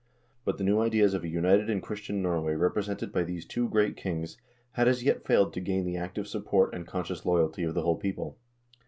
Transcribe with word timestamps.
But 0.45 0.57
the 0.57 0.63
new 0.63 0.79
ideas 0.79 1.13
of 1.13 1.23
a 1.23 1.27
united 1.29 1.69
and 1.69 1.79
Christian 1.79 2.23
Norway 2.23 2.55
represented 2.55 3.11
by 3.11 3.21
these 3.21 3.45
two 3.45 3.69
great 3.69 3.95
kings 3.95 4.35
had 4.71 4.87
as 4.87 5.03
yet 5.03 5.27
failed 5.27 5.53
to 5.53 5.61
gain 5.61 5.85
the 5.85 5.95
active 5.97 6.27
support 6.27 6.73
and 6.73 6.87
conscious 6.87 7.23
loyalty 7.23 7.61
of 7.61 7.75
the 7.75 7.83
whole 7.83 7.97
people. 7.97 8.39